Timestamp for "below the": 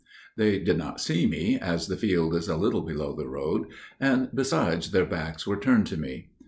2.81-3.27